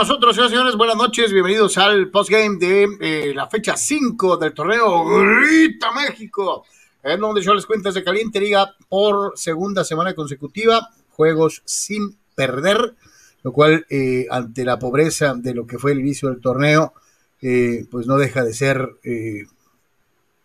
[0.00, 0.76] nosotros, señores señores.
[0.76, 6.64] Buenas noches, bienvenidos al postgame de eh, la fecha 5 del torneo Grita México,
[7.02, 12.94] en donde yo les cuento de caliente liga por segunda semana consecutiva, juegos sin perder,
[13.42, 16.94] lo cual eh, ante la pobreza de lo que fue el inicio del torneo,
[17.42, 18.96] eh, pues no deja de ser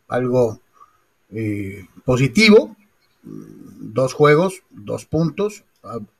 [0.09, 0.59] algo
[2.03, 2.75] positivo.
[3.23, 5.63] Dos juegos, dos puntos.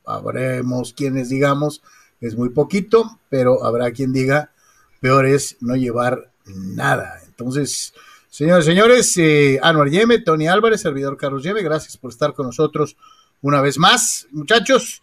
[0.05, 1.81] Habremos quienes digamos
[2.22, 4.52] es muy poquito, pero habrá quien diga,
[5.00, 7.20] peor es no llevar nada.
[7.28, 7.94] Entonces,
[8.30, 12.98] señores, señores, eh, Anuar Yeme, Tony Álvarez, servidor Carlos Yeme, gracias por estar con nosotros
[13.41, 14.27] una vez más.
[14.32, 15.02] Muchachos,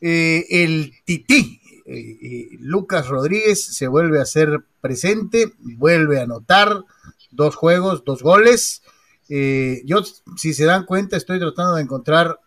[0.00, 6.84] eh, el tití, eh, Lucas Rodríguez se vuelve a ser presente, vuelve a anotar
[7.30, 8.82] dos juegos, dos goles.
[9.28, 10.02] yo,
[10.36, 12.38] si se dan cuenta, estoy tratando de encontrar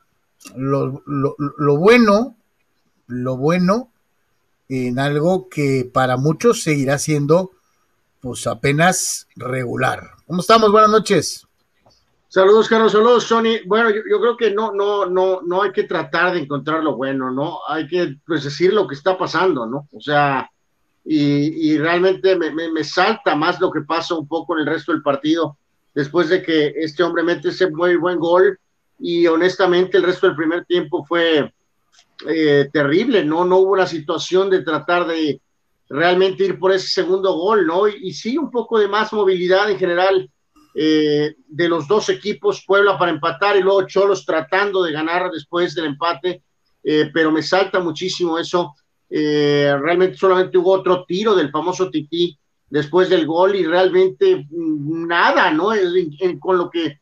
[0.55, 2.35] lo, lo bueno,
[3.07, 3.91] lo bueno
[4.69, 7.51] en algo que para muchos seguirá siendo
[8.19, 10.11] pues apenas regular.
[10.25, 10.71] ¿Cómo estamos?
[10.71, 11.45] Buenas noches.
[12.27, 12.91] Saludos, Carlos.
[12.91, 13.61] Saludos, Sony.
[13.65, 17.31] Bueno, yo, creo que no, no, no, no hay que tratar de encontrar lo bueno,
[17.31, 17.59] ¿no?
[17.67, 19.87] Hay que pues, decir lo que está pasando, ¿no?
[19.93, 20.49] O sea,
[21.05, 25.03] y, realmente me, me, salta más lo que pasa un poco en el resto del
[25.03, 25.57] partido,
[25.93, 28.59] después de que este hombre mete ese muy buen gol
[28.97, 31.53] y honestamente el resto del primer tiempo fue,
[32.27, 33.43] eh, terrible, ¿no?
[33.43, 35.41] No hubo una situación de tratar de
[35.89, 37.87] realmente ir por ese segundo gol, ¿no?
[37.87, 40.29] Y, sí, un poco de más movilidad en general
[40.73, 45.75] eh, de los dos equipos, Puebla para empatar y luego Cholos tratando de ganar después
[45.75, 46.43] del empate,
[46.83, 48.75] eh, pero me salta muchísimo eso.
[49.09, 52.37] realmente solamente hubo otro tiro del famoso Tití
[52.69, 55.69] después del gol y realmente mm, nada, ¿no?
[56.39, 56.99] con lo que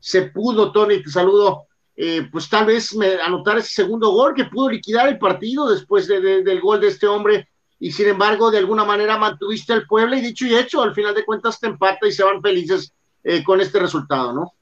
[0.00, 1.66] se pudo, Tony, te saludo
[1.96, 6.08] eh, pues tal vez me, anotar ese segundo gol que pudo liquidar el partido después
[6.08, 10.20] del gol de este hombre y sin embargo de alguna manera mantuviste al pueblo y
[10.20, 13.60] dicho y hecho, al final de cuentas te empata y se van felices eh, con
[13.60, 14.52] este resultado, ¿no?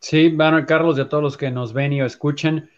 [0.00, 2.70] Sí, bueno, Carlos y a todos los que nos ven y escuchen.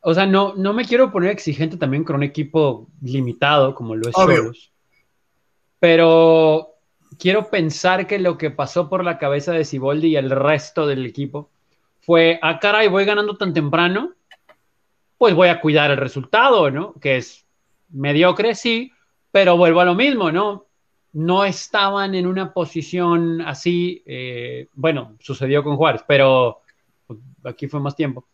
[0.00, 4.08] O sea, no, no me quiero poner exigente también con un equipo limitado como lo
[4.08, 4.72] es Solos,
[5.78, 6.74] pero
[7.18, 11.06] quiero pensar que lo que pasó por la cabeza de Siboldi y el resto del
[11.06, 11.51] equipo
[12.02, 14.12] fue, ah, caray, voy ganando tan temprano,
[15.16, 16.94] pues voy a cuidar el resultado, ¿no?
[16.94, 17.46] Que es
[17.90, 18.90] mediocre, sí,
[19.30, 20.66] pero vuelvo a lo mismo, ¿no?
[21.12, 26.62] No estaban en una posición así, eh, bueno, sucedió con Juárez, pero
[27.06, 28.26] pues, aquí fue más tiempo,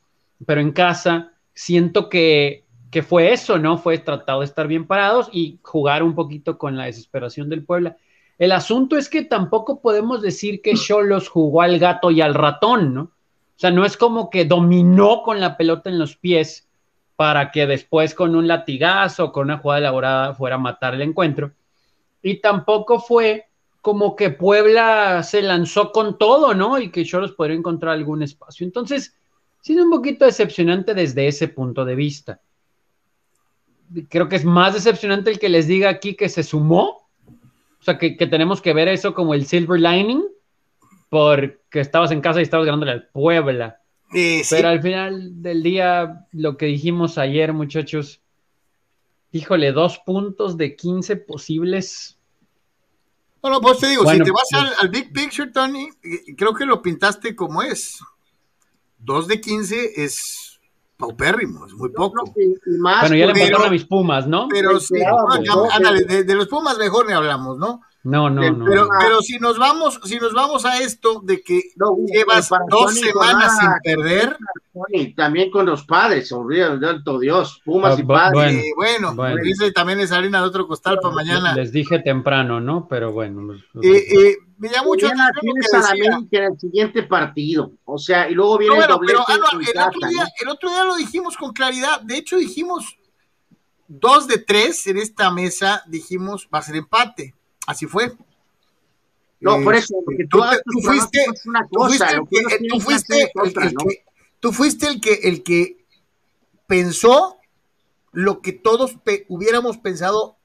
[0.46, 3.76] pero en casa siento que, que fue eso, ¿no?
[3.76, 7.98] Fue tratado de estar bien parados y jugar un poquito con la desesperación del Puebla.
[8.38, 12.94] El asunto es que tampoco podemos decir que Cholos jugó al gato y al ratón,
[12.94, 13.12] ¿no?
[13.58, 16.68] O sea, no es como que dominó con la pelota en los pies
[17.16, 21.50] para que después con un latigazo, con una jugada elaborada fuera a matar el encuentro.
[22.22, 23.46] Y tampoco fue
[23.80, 26.78] como que Puebla se lanzó con todo, ¿no?
[26.78, 28.64] Y que Cholos podría encontrar algún espacio.
[28.64, 29.16] Entonces,
[29.60, 32.40] sí es un poquito decepcionante desde ese punto de vista.
[34.08, 37.08] Creo que es más decepcionante el que les diga aquí que se sumó.
[37.80, 40.22] O sea, que tenemos que ver eso como el silver lining
[41.08, 43.80] porque estabas en casa y estabas ganándole al Puebla.
[44.10, 48.22] Pero al final del día, lo que dijimos ayer, muchachos,
[49.32, 52.18] híjole, dos puntos de 15 posibles.
[53.42, 55.88] Bueno, pues te digo, si te vas pues al, Big Picture, Tony,
[56.36, 58.00] creo que lo pintaste como es.
[58.98, 60.58] Dos de 15 es
[60.96, 62.32] paupérrimo, es muy poco.
[62.34, 64.48] bueno, ya le pasaron a mis Pumas, ¿no?
[64.48, 64.96] Pero sí,
[65.72, 67.82] ándale, de, los Pumas mejor ni hablamos, ¿no?
[68.04, 68.64] No, no, no.
[68.64, 71.62] Pero, pero si nos vamos, si nos vamos a esto de que
[72.06, 74.36] llevas dos semanas sin perder.
[74.90, 78.64] Y también con los padres, olvídate, Dios, Pumas y ah, padres.
[78.76, 81.54] Bueno, bueno, dice también es harina de otro costal para mañana.
[81.54, 82.86] Les dije temprano, ¿no?
[82.88, 83.54] Pero bueno.
[83.54, 87.72] Eh, eh, me llama mucho la tienes a la América en el siguiente partido.
[87.84, 89.08] O sea, y luego viene el doble.
[89.08, 92.00] Pero, ah, el, otro día, el otro día lo dijimos con claridad.
[92.02, 92.96] De hecho, dijimos
[93.88, 97.34] dos de tres en esta mesa, dijimos va a ser empate
[97.68, 98.16] Así fue.
[99.40, 100.42] No, por eso, porque tú,
[100.82, 101.26] fuiste,
[104.40, 105.84] tú fuiste el que, el que
[106.66, 107.36] pensó
[108.12, 108.96] lo que todos
[109.28, 110.38] hubiéramos pensado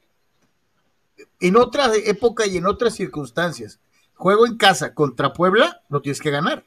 [1.40, 3.80] en otra época y en otras circunstancias.
[4.16, 6.66] Juego en casa contra Puebla, lo tienes que ganar.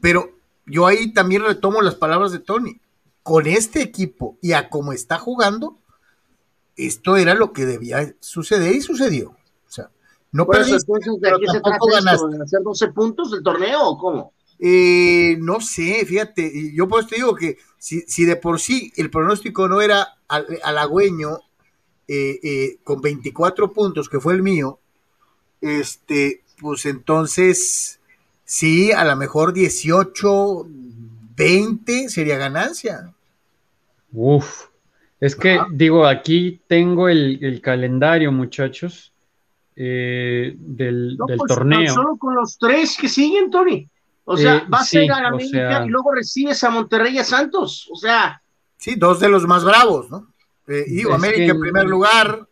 [0.00, 2.80] Pero yo ahí también retomo las palabras de Tony.
[3.24, 5.81] Con este equipo y a cómo está jugando,
[6.76, 9.30] esto era lo que debía suceder y sucedió.
[9.30, 9.90] O sea,
[10.32, 11.78] no perdiste, entonces, ¿de aquí se trata
[12.28, 14.32] ¿De hacer 12 puntos del torneo o cómo?
[14.58, 19.10] Eh, no sé, fíjate, yo pues te digo que si, si, de por sí el
[19.10, 21.40] pronóstico no era halagüeño,
[22.08, 24.78] eh, eh, con 24 puntos, que fue el mío,
[25.60, 28.00] este, pues entonces,
[28.44, 30.66] sí, a lo mejor 18,
[31.36, 33.12] 20 sería ganancia.
[34.12, 34.66] Uf,
[35.22, 39.12] es que digo, aquí tengo el, calendario, muchachos,
[39.76, 41.94] eh, del, del pues, torneo.
[41.94, 43.88] Solo con los tres que siguen, Tony.
[44.24, 47.24] O sea, eh, va a ser a América y luego recibes a Monterrey y a
[47.24, 47.88] Santos.
[47.92, 48.42] O sea.
[48.76, 50.26] Sí, dos de los más bravos, ¿no?
[50.66, 52.44] Eh, América en primer lugar.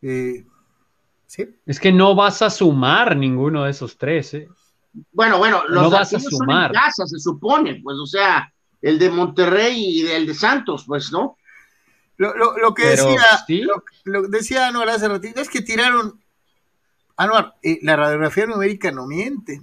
[0.00, 0.46] Eh,
[1.26, 1.48] ¿sí?
[1.66, 4.48] Es que no vas a sumar ninguno de esos tres, ¿eh?
[5.10, 6.70] Bueno, bueno, los no vas a sumar.
[6.70, 10.84] Son en casa, se supone, pues, o sea, el de Monterrey y el de Santos,
[10.86, 11.36] pues, ¿no?
[12.16, 13.22] Lo, que decía,
[14.04, 16.20] lo, decía Anuar hace ratito es que tiraron.
[17.16, 19.62] Anuar, la radiografía numérica no miente.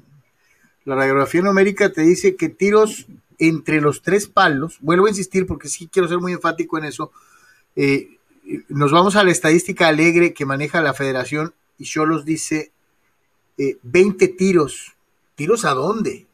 [0.84, 3.08] La radiografía numérica te dice que tiros
[3.40, 7.12] entre los tres palos, vuelvo a insistir porque sí quiero ser muy enfático en eso,
[7.76, 8.18] eh,
[8.70, 12.72] nos vamos a la estadística alegre que maneja la federación y Cholos dice
[13.58, 14.94] 20 eh, tiros.
[15.36, 16.28] ¿Tiros a dónde?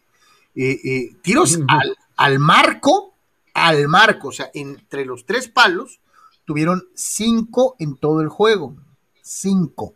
[0.55, 3.13] Eh, tiros al, al, marco,
[3.53, 5.99] al marco, o sea, entre los tres palos
[6.47, 8.77] tuvieron 5 en todo el juego.
[9.21, 9.93] 5.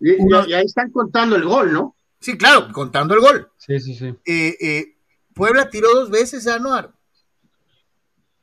[0.00, 1.94] Y, y, ahí están contando el gol, ¿no?
[2.18, 3.48] Sí, claro, contando el gol.
[3.56, 4.06] Sí, sí, sí.
[4.26, 4.96] Eh, eh,
[5.32, 6.90] Puebla tiró dos veces a Anuar.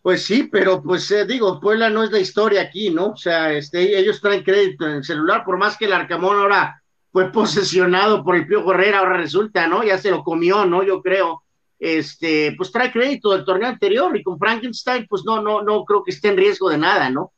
[0.01, 3.09] Pues sí, pero pues eh, digo, Puebla no es la historia aquí, ¿no?
[3.09, 6.81] O sea, este, ellos traen crédito en el celular, por más que el Arcamón ahora
[7.11, 9.83] fue posesionado por el Pío Herrera, ahora resulta, ¿no?
[9.83, 10.81] Ya se lo comió, ¿no?
[10.81, 11.43] Yo creo.
[11.83, 16.03] Este, pues trae crédito del torneo anterior y con Frankenstein, pues no, no, no creo
[16.03, 17.33] que esté en riesgo de nada, ¿no?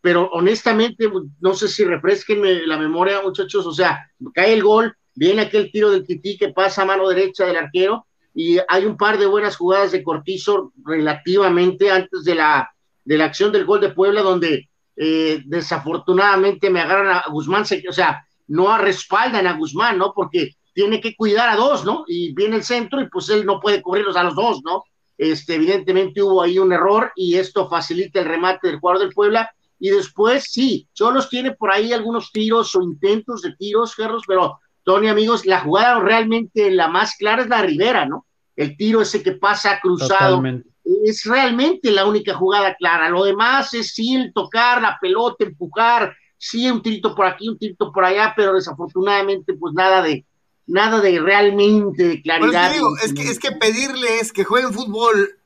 [0.00, 1.10] pero honestamente,
[1.40, 5.90] no sé si refresquenme la memoria, muchachos, o sea, cae el gol, viene aquel tiro
[5.90, 9.56] del Tití que pasa a mano derecha del arquero y hay un par de buenas
[9.56, 12.70] jugadas de Cortizo relativamente antes de la,
[13.04, 17.92] de la acción del gol de Puebla donde eh, desafortunadamente me agarran a Guzmán, o
[17.92, 20.14] sea, no respaldan a Guzmán, ¿no?
[20.14, 22.04] Porque tiene que cuidar a dos, ¿no?
[22.06, 24.84] Y viene el centro y pues él no puede cubrirlos a los dos, ¿no?
[25.16, 29.50] Este, evidentemente hubo ahí un error y esto facilita el remate del jugador del Puebla.
[29.80, 34.58] Y después, sí, Cholos tiene por ahí algunos tiros o intentos de tiros, Carlos, pero
[34.84, 38.26] Tony, amigos, la jugada realmente la más clara es la Rivera, ¿no?
[38.54, 40.42] El tiro ese que pasa cruzado.
[40.84, 43.08] Es realmente la única jugada clara.
[43.08, 47.90] Lo demás es sí tocar la pelota, empujar, sí un tirito por aquí, un tirito
[47.90, 50.26] por allá, pero desafortunadamente, pues nada de,
[50.66, 52.72] nada de realmente de claridad.
[53.04, 55.38] es, que, es que pedirles que jueguen fútbol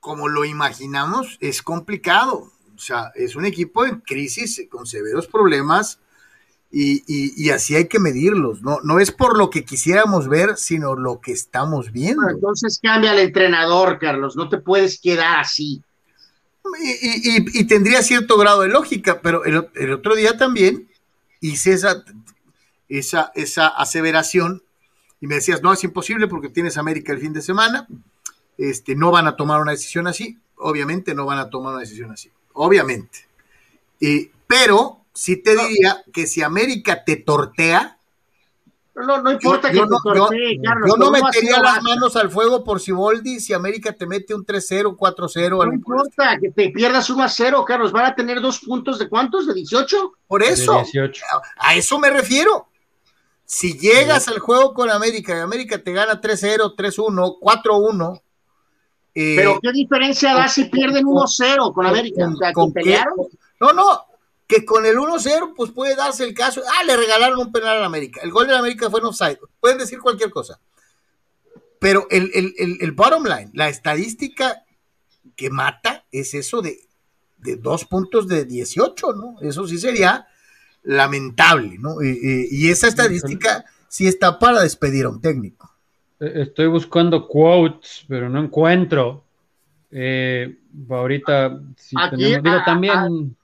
[0.00, 2.50] como lo imaginamos es complicado.
[2.74, 6.00] O sea, es un equipo en crisis, con severos problemas
[6.72, 8.78] y, así hay que medirlos, ¿no?
[8.84, 12.28] No es por lo que quisiéramos ver, sino lo que estamos viendo.
[12.28, 15.82] entonces cambia el entrenador, Carlos, no te puedes quedar así.
[16.80, 20.88] Y, tendría cierto grado de lógica, pero el, otro día también
[21.40, 22.04] hice esa,
[22.90, 24.62] esa, esa aseveración
[25.20, 27.86] y me decías, no, es imposible porque tienes América el fin de semana,
[28.56, 32.10] este, no van a tomar una decisión así, obviamente no van a tomar una decisión
[32.10, 33.26] así, obviamente.
[34.46, 37.98] pero sí te diría que si América te tortea.
[38.94, 40.90] No, no importa que te tortee, Carlos.
[40.90, 44.96] Yo no metería las manos al fuego por Siboldi si América te mete un 3-0,
[44.96, 45.66] 4-0.
[45.66, 47.92] No importa que te pierdas 1-0, Carlos.
[47.92, 49.46] Van a tener dos puntos de cuántos?
[49.46, 50.12] ¿De 18?
[50.26, 50.82] Por eso.
[51.56, 52.69] A eso me refiero.
[53.52, 58.22] Si llegas al juego con América y América te gana 3-0, 3-1, 4-1.
[59.12, 62.30] Pero ¿qué diferencia da si pierden 1-0 con América?
[62.54, 63.16] ¿Con, pelearon?
[63.58, 64.04] No, no,
[64.46, 67.86] que con el 1-0 pues puede darse el caso, ah, le regalaron un penal a
[67.86, 70.60] América, el gol de América fue en offside, pueden decir cualquier cosa,
[71.80, 74.62] pero el, el, bottom line, la estadística
[75.34, 76.86] que mata es eso de,
[77.38, 79.40] de dos puntos de 18, ¿no?
[79.40, 80.28] Eso sí sería
[80.82, 81.96] lamentable, ¿no?
[82.02, 85.70] y esa estadística sí está para despedir a un técnico.
[86.18, 89.24] E, estoy buscando quotes, pero no encuentro.
[89.90, 90.56] Eh,
[90.88, 93.36] ahorita, si tenemos, digo, también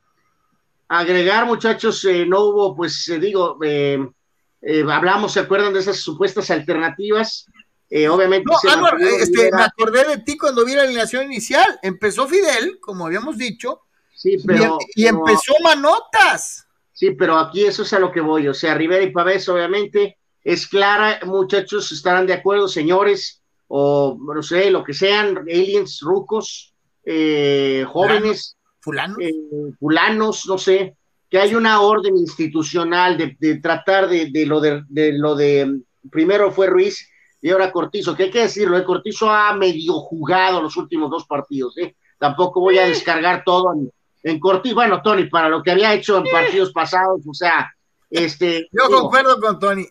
[0.88, 3.98] agregar, muchachos, eh, no hubo, pues eh, digo, eh,
[4.90, 7.46] hablamos, ¿se acuerdan de esas supuestas alternativas?
[8.10, 8.50] obviamente.
[8.50, 8.88] No,
[9.20, 11.78] este, me acordé de ti cuando vi la alineación inicial.
[11.82, 16.65] Empezó Fidel, como habíamos dicho, sí, pero, y, empezó Manotas.
[16.96, 18.48] Sí, pero aquí eso es a lo que voy.
[18.48, 24.42] O sea, Rivera y Pavés, obviamente, es clara, muchachos, estarán de acuerdo, señores, o no
[24.42, 26.72] sé, lo que sean, aliens, rucos,
[27.86, 29.34] jóvenes fulanos, eh,
[29.80, 30.96] fulanos no sé,
[31.28, 37.10] que hay una orden institucional de, tratar de, lo de, lo de, primero fue Ruiz
[37.42, 41.10] y ahora Cortizo, que hay que decirlo, el eh, Cortizo ha medio jugado los últimos
[41.10, 41.96] dos partidos, ¿eh?
[42.16, 43.90] tampoco voy a descargar todo en,
[44.26, 47.72] en Corti, bueno, Tony, para lo que había hecho en partidos pasados, o sea,
[48.10, 48.68] este.
[48.72, 49.86] Yo concuerdo con Tony.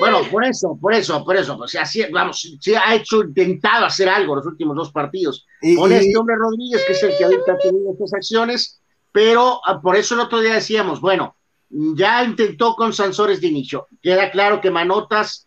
[0.00, 3.86] Bueno, por eso, por eso, por eso, o sea, sí, vamos, sí ha hecho, intentado
[3.86, 5.46] hacer algo los últimos dos partidos.
[5.76, 8.80] con este hombre Rodríguez, que es el que ahorita ha tenido estas acciones,
[9.12, 11.36] pero ah, por eso el otro día decíamos, bueno,
[11.70, 13.86] ya intentó con Sansores de inicio.
[14.02, 15.46] Queda claro que Manotas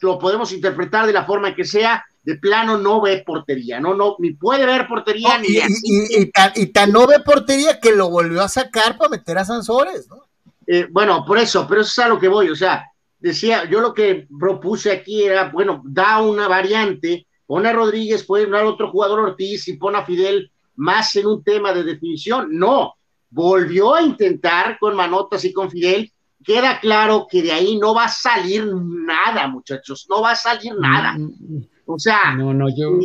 [0.00, 4.16] lo podemos interpretar de la forma que sea, de plano no ve portería, no, no,
[4.18, 8.48] ni puede ver portería ni y, y, tan, no ve portería que lo volvió a
[8.48, 10.24] sacar para meter a Sansores, ¿no?
[10.66, 12.84] Eh, bueno, por eso, pero eso es a lo que voy, o sea,
[13.20, 18.50] decía, yo lo que propuse aquí era, bueno, da una variante, pone a Rodríguez, puede
[18.50, 22.48] dar otro jugador Ortiz y pone a Fidel más en un tema de definición.
[22.50, 22.96] No,
[23.30, 26.12] volvió a intentar con Manotas y con Fidel.
[26.44, 30.74] Queda claro que de ahí no va a salir nada, muchachos, no va a salir
[30.76, 31.12] nada.
[31.12, 31.75] Mm, mm, mm.
[31.88, 32.98] O sea, no, no, yo,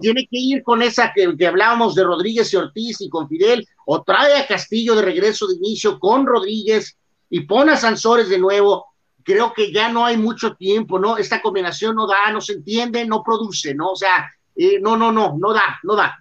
[0.00, 3.64] tiene que ir con esa que, que, hablábamos de Rodríguez y Ortiz y con Fidel,
[3.86, 6.98] o trae a Castillo de regreso de inicio con Rodríguez
[7.30, 8.86] y pone a Sansores de nuevo.
[9.22, 11.18] Creo que ya no hay mucho tiempo, ¿no?
[11.18, 13.92] Esta combinación no da, no se entiende, no produce, ¿no?
[13.92, 16.18] O sea, eh, no, no, no, no da, no da.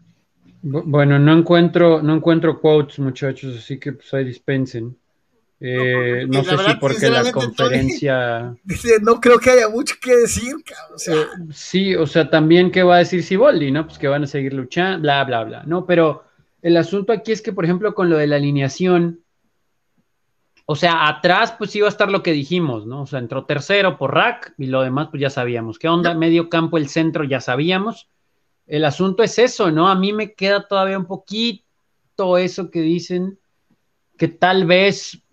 [0.62, 4.96] Bueno, no encuentro, no encuentro quotes, muchachos, así que pues ahí dispensen.
[5.62, 8.56] Eh, no, sé si porque la conferencia.
[9.02, 10.56] no creo que haya mucho que decir,
[11.08, 13.86] eh, sí, o sea, también qué va a decir Siboldi, ¿no?
[13.86, 15.64] Pues que van a seguir luchando, bla, bla, bla.
[15.66, 16.24] No, pero
[16.62, 19.22] el asunto aquí es que, por ejemplo, con lo de la alineación,
[20.66, 23.02] o sea, atrás, pues iba a estar lo que dijimos, ¿no?
[23.02, 25.78] O sea, entró tercero por Rack y lo demás, pues ya sabíamos.
[25.78, 26.14] ¿Qué onda?
[26.14, 28.08] Medio campo, el centro, ya sabíamos.
[28.66, 29.90] El asunto es eso, ¿no?
[29.90, 33.40] A mí me queda todavía un poquito eso que dicen
[34.16, 35.24] que tal vez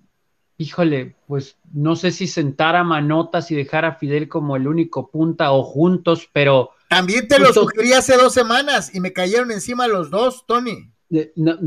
[0.59, 5.11] híjole, pues no sé si sentar a Manotas y dejar a Fidel como el único
[5.11, 6.71] punta o juntos, pero...
[6.89, 10.91] También te lo sugerí hace dos semanas y me cayeron encima los dos, Tony.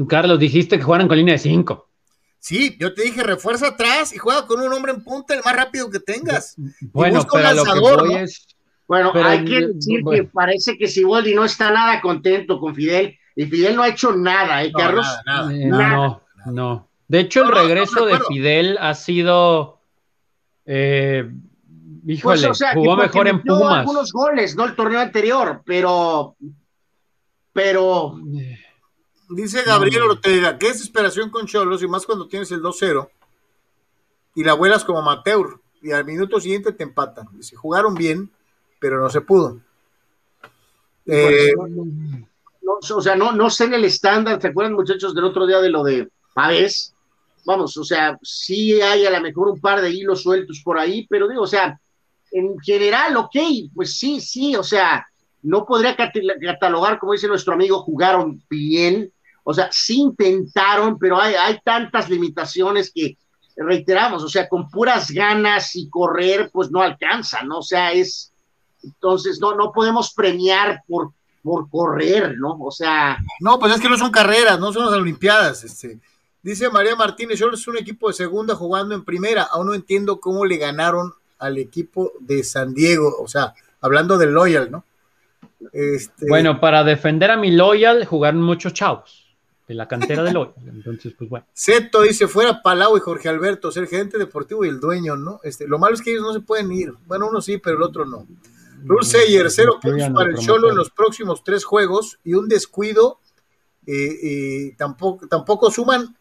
[0.07, 1.89] Carlos, dijiste que jugaran con línea de cinco.
[2.39, 5.55] Sí, yo te dije, refuerza atrás y juega con un hombre en punta el más
[5.55, 6.55] rápido que tengas.
[6.93, 8.47] Bueno, pero lo que voy es...
[8.87, 13.45] Bueno, hay que decir que parece que Siboldi no está nada contento con Fidel y
[13.45, 15.05] Fidel no ha hecho nada, ¿eh, Carlos?
[15.51, 16.88] Eh, no, no.
[17.09, 19.81] De hecho, el regreso de Fidel ha sido.
[20.65, 21.27] Eh,
[22.05, 23.79] híjole, pues, jugó mejor en Pumas.
[23.79, 24.65] algunos goles, ¿no?
[24.65, 26.35] El torneo anterior, pero.
[27.51, 28.15] Pero.
[29.27, 33.09] Dice Gabriel Ortega, qué desesperación con Cholos y más cuando tienes el 2-0
[34.35, 37.27] y la vuelas como Mateur y al minuto siguiente te empatan.
[37.33, 38.31] Dice, jugaron bien,
[38.79, 39.59] pero no se pudo.
[41.05, 41.53] Eh,
[42.91, 45.69] o sea, no, no sé en el estándar, ¿se acuerdan muchachos del otro día de
[45.69, 46.95] lo de Pavés?
[47.49, 51.07] Vamos, o sea, sí hay a lo mejor un par de hilos sueltos por ahí,
[51.09, 51.79] pero digo, o sea,
[52.31, 53.35] en general, ok,
[53.73, 55.03] pues sí, sí, o sea,
[55.41, 59.11] no podría catalogar, como dice nuestro amigo, jugaron bien,
[59.43, 63.17] o sea, sí intentaron, pero hay, hay tantas limitaciones que
[63.57, 67.57] reiteramos, o sea, con puras ganas y correr, pues no alcanza, ¿no?
[67.57, 68.31] O sea, es,
[68.83, 72.59] entonces, no, no podemos premiar por, por correr, ¿no?
[72.59, 73.17] O sea.
[73.39, 75.99] No, pues es que no son carreras, no son las Olimpiadas, este.
[76.41, 79.43] Dice María Martínez, yo es un equipo de segunda jugando en primera.
[79.43, 83.17] Aún no entiendo cómo le ganaron al equipo de San Diego.
[83.19, 84.85] O sea, hablando del Loyal, ¿no?
[85.73, 86.25] Este...
[86.27, 89.27] Bueno, para defender a mi Loyal jugaron muchos chavos
[89.67, 90.53] de la cantera de Loyal.
[90.65, 91.45] Entonces, pues bueno.
[91.53, 95.41] Seto dice, fuera Palau y Jorge Alberto, ser gerente deportivo y el dueño, ¿no?
[95.43, 96.93] Este, lo malo es que ellos no se pueden ir.
[97.05, 98.25] Bueno, uno sí, pero el otro no.
[98.85, 103.19] Rule Sayer, cero puntos para el Cholo en los próximos tres juegos y un descuido.
[103.85, 106.15] Eh, tampoco, tampoco suman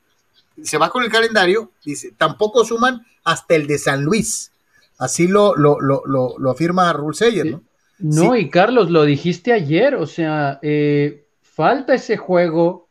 [0.63, 4.53] se va con el calendario, dice, tampoco suman hasta el de San Luis.
[4.99, 7.63] Así lo, lo, lo, lo, afirma Rulseyer, ¿no?
[8.01, 12.89] No, y Carlos, lo dijiste ayer, o sea, eh, falta ese juego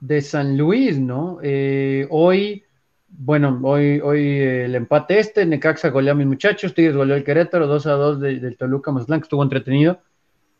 [0.00, 1.38] de San Luis, ¿no?
[1.42, 2.64] Eh, hoy,
[3.08, 7.66] bueno, hoy, hoy el empate este, Necaxa goleó a mis muchachos, Tigres goleó el Querétaro,
[7.66, 10.00] 2 a 2 del Toluca Mazatlán, que estuvo entretenido.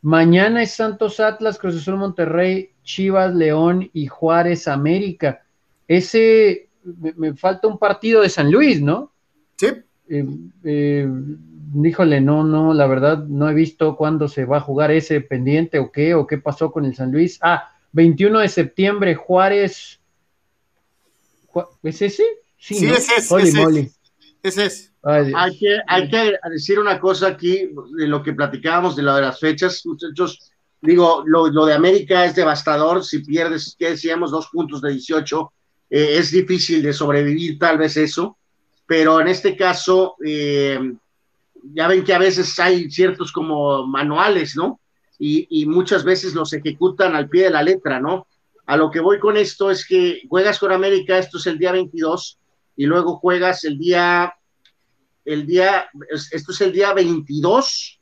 [0.03, 5.46] Mañana es Santos Atlas, Cruz Azul Monterrey, Chivas, León y Juárez América
[5.89, 6.69] ese,
[7.17, 9.13] me, falta un partido de San Luis, ¿no?
[9.57, 9.69] Sí.
[10.09, 10.27] Eh,
[10.65, 11.09] eh,
[11.85, 15.79] híjole, no, no, la verdad no he visto cuándo se va a jugar ese pendiente
[15.79, 17.39] o qué, o qué pasó con el San Luis.
[17.43, 20.01] Ah, 21 de septiembre, Juárez.
[21.83, 22.25] ¿Es ese?
[22.59, 23.91] Sí, es ese.
[24.43, 24.93] Ese es.
[25.03, 29.23] hay, que, hay que decir una cosa aquí de lo que platicábamos de lo de
[29.23, 30.53] las fechas, muchachos.
[30.81, 33.05] Digo, lo, lo de América es devastador.
[33.05, 34.31] Si pierdes, ¿qué decíamos?
[34.31, 35.53] Dos puntos de 18
[35.91, 38.37] eh, es difícil de sobrevivir tal vez eso,
[38.87, 40.79] pero en este caso, eh,
[41.75, 44.81] ya ven que a veces hay ciertos como manuales, ¿no?
[45.19, 48.27] Y, muchas veces los ejecutan al pie de la letra, ¿no?
[48.67, 51.73] a lo que voy con esto es que juegas con América, esto es el día
[51.73, 52.39] 22,
[52.77, 54.35] y luego juegas el día,
[55.25, 55.89] el día,
[56.33, 58.01] esto es el día 22,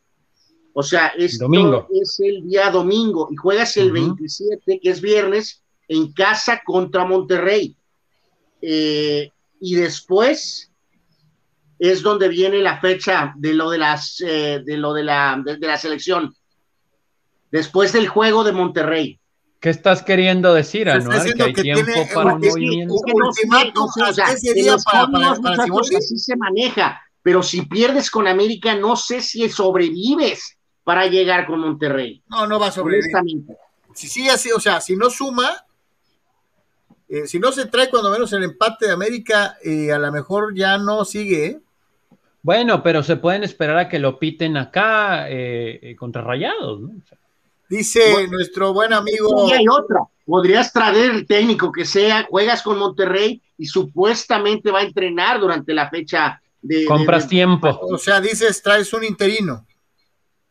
[0.73, 1.49] o sea, esto
[1.93, 7.77] es el día domingo, y juegas el 27, que es viernes, en casa contra Monterrey.
[8.61, 10.71] Eh, y después
[11.79, 15.59] es donde viene la fecha de lo de las eh, de lo de la de,
[15.59, 16.35] la selección.
[17.51, 19.21] Después del juego de Monterrey.
[19.61, 21.33] ¿Qué estás queriendo decir, Anuar?
[21.33, 22.95] Que hay tiempo para un movimiento.
[24.23, 31.61] así se maneja, pero si pierdes con América, no sé si sobrevives para llegar con
[31.61, 32.23] Monterrey.
[32.29, 33.11] No, no va a sobrevivir.
[33.95, 35.65] Si sigue así, o sea, si no suma,
[37.09, 40.55] eh, si no se trae cuando menos el empate de América, eh, a lo mejor
[40.55, 41.47] ya no sigue.
[41.47, 41.61] ¿eh?
[42.43, 45.27] Bueno, pero se pueden esperar a que lo piten acá
[45.99, 46.91] contra Rayados, ¿no?
[47.69, 49.49] Dice nuestro buen amigo.
[49.49, 50.01] Y hay otra.
[50.27, 55.73] Podrías traer el técnico que sea, juegas con Monterrey y supuestamente va a entrenar durante
[55.73, 56.85] la fecha de.
[56.85, 57.79] Compras tiempo.
[57.83, 59.67] O sea, dices, traes un interino.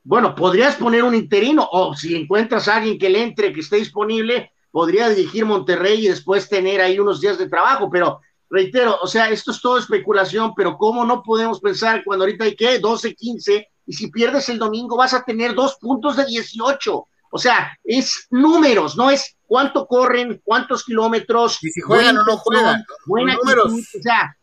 [0.04, 3.78] Bueno, podrías poner un interino, o si encuentras a alguien que le entre, que esté
[3.78, 9.06] disponible, podría dirigir Monterrey y después tener ahí unos días de trabajo, pero reitero, o
[9.06, 13.14] sea, esto es todo especulación, pero ¿cómo no podemos pensar cuando ahorita hay que 12,
[13.14, 17.08] 15 y si pierdes el domingo vas a tener dos puntos de 18?
[17.36, 21.64] O sea, es números, no es cuánto corren, cuántos kilómetros.
[21.64, 22.84] Y si juegan o no juegan.
[23.06, 23.74] Buena números.
[23.74, 24.36] o sea,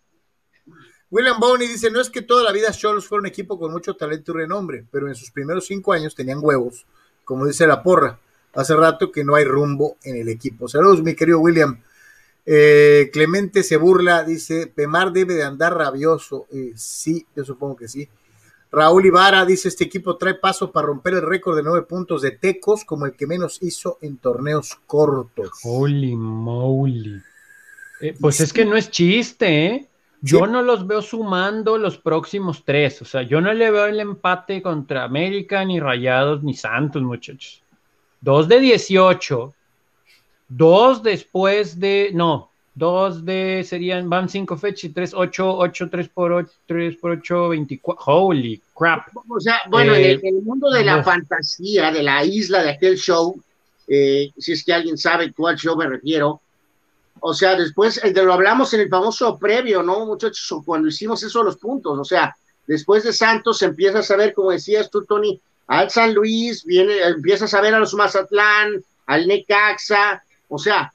[1.11, 3.97] William Bowney dice, no es que toda la vida Cholos fue un equipo con mucho
[3.97, 6.87] talento y renombre, pero en sus primeros cinco años tenían huevos,
[7.25, 8.21] como dice la porra.
[8.55, 10.69] Hace rato que no hay rumbo en el equipo.
[10.69, 11.81] Saludos, mi querido William.
[12.47, 16.47] Eh, Clemente se burla, dice, Pemar debe de andar rabioso.
[16.53, 18.09] Eh, sí, yo supongo que sí.
[18.73, 22.33] Raúl Ibarra dice, este equipo trae paso para romper el récord de nueve puntos de
[22.33, 25.51] Tecos como el que menos hizo en torneos cortos.
[25.65, 27.21] Holy moly.
[28.01, 29.87] Eh, pues es que no es chiste, ¿eh?
[30.23, 33.01] Yo no los veo sumando los próximos tres.
[33.01, 37.60] O sea, yo no le veo el empate contra América, ni Rayados, ni Santos, muchachos.
[38.20, 39.54] Dos de 18.
[40.48, 42.11] Dos después de.
[42.12, 44.11] No, dos de serían.
[44.11, 48.04] Van cinco fechas y tres, ocho, ocho, tres por ocho, tres por ocho, veinticuatro.
[48.06, 49.09] Holy crap.
[49.28, 52.96] O sea, bueno, en, el, eh, mundo de la fantasía, de la isla de aquel
[52.96, 53.40] show,
[53.87, 56.40] eh, si es que alguien sabe cuál show me refiero
[57.20, 60.62] o sea, después eh, de lo hablamos en el famoso previo, ¿no, muchachos?
[60.64, 62.35] Cuando hicimos eso los puntos, o sea,
[62.66, 67.54] después de Santos empiezas a ver, como decías tú, Tony, al San Luis, viene, empiezas
[67.54, 70.92] a ver a los Mazatlán, al Necaxa, o sea,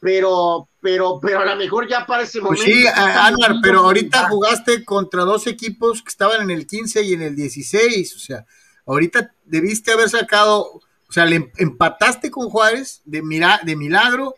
[0.00, 2.64] pero, pero, pero a lo mejor ya para ese pues momento.
[2.64, 7.22] sí, Anuar, pero ahorita jugaste contra dos equipos que estaban en el 15 y en
[7.22, 8.44] el 16, o sea,
[8.84, 14.34] ahorita debiste haber sacado, o sea, le empataste con Juárez de, mira, de milagro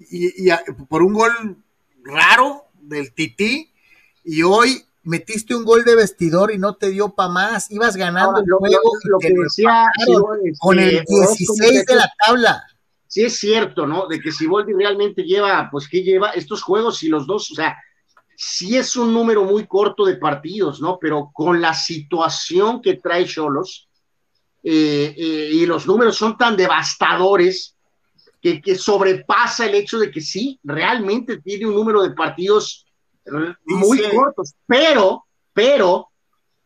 [0.00, 0.48] y,
[0.88, 1.58] por un gol
[2.02, 3.70] raro del Tití
[4.24, 8.40] y hoy metiste un gol de vestidor y no te dio para más, ibas ganando
[8.40, 9.86] el juego lo, que decía
[10.58, 12.64] con el 16 de la tabla.
[13.06, 14.06] Sí es cierto, ¿no?
[14.06, 17.54] De que si Volvi realmente lleva, pues que lleva estos juegos y los dos, o
[17.54, 17.76] sea,
[18.36, 20.98] sí es un número muy corto de partidos, ¿no?
[21.00, 23.88] Pero con la situación que trae Cholos
[24.62, 27.74] eh, eh, y los números son tan devastadores,
[28.40, 32.86] que, sobrepasa el hecho de que sí, realmente tiene un número de partidos
[33.64, 36.08] muy cortos, pero, pero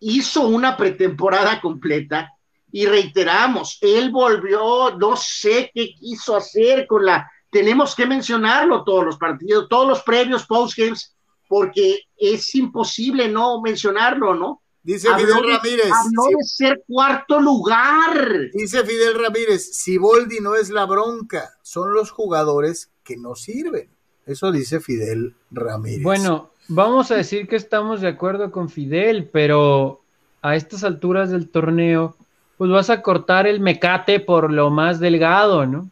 [0.00, 2.32] hizo una pretemporada completa
[2.72, 9.04] y reiteramos, él volvió, no sé qué quiso hacer con la, tenemos que mencionarlo todos
[9.04, 11.14] los partidos, todos los previos postgames,
[11.48, 14.62] porque es imposible no mencionarlo, ¿no?
[14.82, 15.92] Dice Fidel Ramírez.
[15.92, 18.50] Habló de ser cuarto lugar.
[18.54, 23.90] Dice Fidel Ramírez, si Boldi no es la bronca, son los jugadores que no sirven.
[24.24, 26.02] Eso dice Fidel Ramírez.
[26.02, 30.02] Bueno, vamos a decir que estamos de acuerdo con Fidel, pero
[30.42, 32.16] a estas alturas del torneo,
[32.56, 35.90] pues vas a cortar el mecate por lo más delgado, ¿no?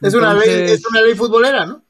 [0.00, 1.82] Es, una, ley, es una ley futbolera, ¿no?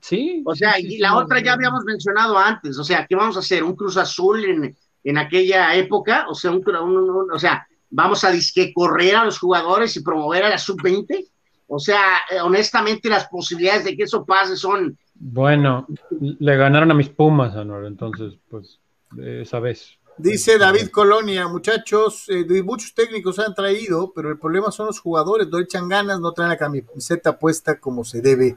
[0.00, 0.42] Sí.
[0.44, 3.64] O sea, y la otra ya habíamos mencionado antes, o sea, ¿qué vamos a hacer?
[3.64, 9.16] ¿Un Cruz Azul en, en aquella época, o sea, o sea, vamos a disque correr
[9.16, 11.26] a los jugadores y promover a la sub-20.
[11.66, 14.98] O sea, eh, honestamente las posibilidades de que eso pase son...
[15.20, 15.86] Bueno,
[16.20, 18.78] le ganaron a mis Pumas, Anor, entonces, pues,
[19.18, 19.98] esa vez.
[20.16, 25.48] Dice David Colonia, muchachos, eh, muchos técnicos han traído, pero el problema son los jugadores,
[25.48, 28.56] no echan ganas, no traen la camiseta puesta como se debe,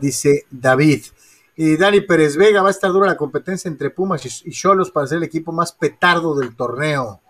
[0.00, 1.02] dice David.
[1.54, 5.06] Y Dani Pérez Vega va a estar dura la competencia entre Pumas y Cholos para
[5.06, 7.20] ser el equipo más petardo del torneo.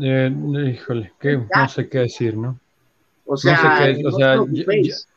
[0.00, 0.34] Eh,
[0.72, 1.12] híjole,
[1.54, 2.58] no sé qué decir, ¿no?
[3.26, 3.80] O sea,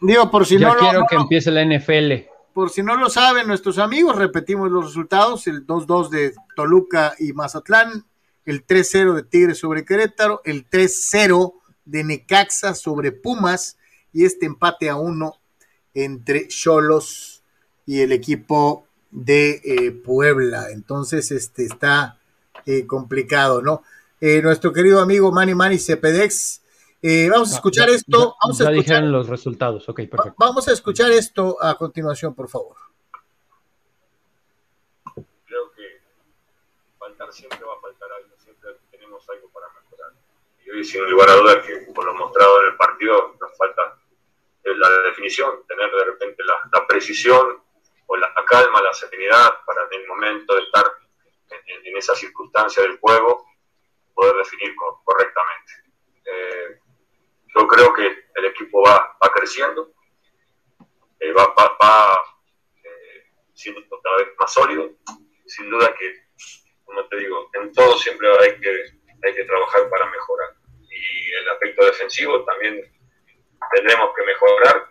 [0.02, 2.28] digo, por si ya no quiero que empiece la NFL.
[2.54, 7.32] Por si no lo saben nuestros amigos, repetimos los resultados, el 2-2 de Toluca y
[7.34, 8.06] Mazatlán,
[8.46, 11.54] el 3-0 de Tigres sobre Querétaro, el 3-0
[11.86, 13.78] de Necaxa sobre Pumas
[14.12, 15.36] y este empate a uno
[15.94, 17.44] entre Cholos
[17.86, 20.70] y el equipo de eh, Puebla.
[20.72, 22.18] Entonces, este está
[22.66, 23.84] eh, complicado, ¿no?
[24.22, 26.59] Eh, nuestro querido amigo Manny Manny Cepedex.
[27.02, 28.36] Vamos a escuchar esto.
[28.42, 30.36] vamos a escuchar, los resultados, ok, perfecto.
[30.38, 32.76] Vamos a escuchar esto a continuación, por favor.
[35.46, 36.02] Creo que
[36.98, 40.14] faltar siempre va a faltar algo, siempre tenemos algo para mejorar.
[40.66, 44.00] Y hoy, sin lugar a duda, que por lo mostrado en el partido, nos falta
[44.64, 47.62] la definición, tener de repente la, precisión
[48.08, 50.86] o la, calma, la serenidad para en el momento de estar
[51.50, 53.46] en, esa circunstancia del juego
[54.14, 55.74] poder definir correctamente.
[56.26, 56.80] Eh,
[57.56, 59.92] yo creo que el equipo va, va creciendo,
[61.20, 62.22] eh, va, va,
[62.84, 64.92] eh, siendo cada vez más sólido.
[65.46, 66.28] Sin duda que,
[66.86, 68.70] como te digo, en todo siempre hay que,
[69.24, 70.56] hay que trabajar para mejorar.
[70.90, 72.82] Y el aspecto defensivo también
[73.76, 74.90] tendremos que mejorar,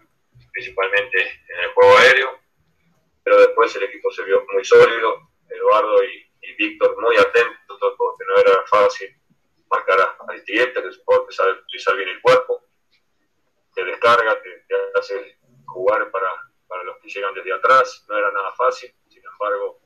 [0.52, 2.40] principalmente en el juego aéreo,
[3.22, 6.24] pero después el equipo se vio muy sólido, Eduardo y,
[6.56, 9.17] Víctor muy atentos, porque no era fácil
[9.70, 12.62] marcar al cliente, que que sabe utilizar bien el cuerpo,
[13.74, 14.64] te descarga, te,
[14.98, 16.30] hace jugar para,
[16.66, 19.78] para, los que llegan desde atrás, no era nada fácil, sin embargo,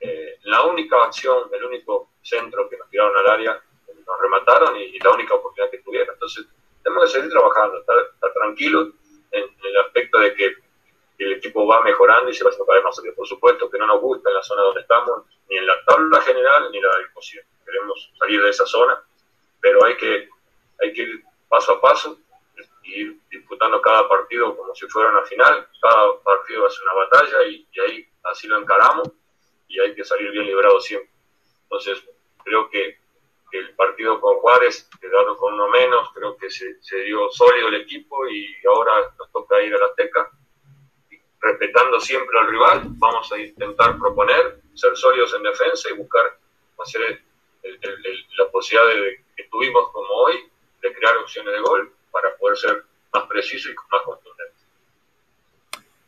[0.00, 3.62] eh, la única acción, el único centro que nos tiraron al área,
[4.06, 6.14] nos remataron y, la única oportunidad que tuvieron.
[6.14, 6.46] Entonces,
[6.82, 7.96] tenemos que seguir trabajando, estar,
[8.34, 8.90] tranquilos
[9.32, 10.54] en, el aspecto de que
[11.18, 13.00] el equipo va mejorando y se va a cada vez más.
[13.16, 16.20] Por supuesto que no nos gusta en la zona donde estamos, ni en la tabla
[16.20, 17.44] general, ni la disposición.
[17.66, 19.02] Queremos salir de esa zona,
[19.60, 20.28] pero hay que,
[20.80, 22.18] hay que ir paso a paso
[22.84, 25.68] y ir disputando cada partido como si fuera una final.
[25.82, 29.10] Cada partido ser una batalla y, ahí así lo encaramos
[29.68, 31.10] y hay que salir bien librado siempre.
[31.64, 32.02] Entonces,
[32.44, 32.98] creo que
[33.52, 38.28] el partido con Juárez, quedando con uno menos, creo que se, dio sólido el equipo
[38.28, 40.30] y ahora nos toca ir a la Teca
[41.40, 46.38] respetando siempre al rival, vamos a intentar proponer, ser sólidos en defensa y buscar
[46.78, 47.22] hacer
[48.38, 50.34] la posibilidad de, que tuvimos como hoy
[50.82, 54.66] de crear opciones de gol para poder ser más precisos y más contundentes.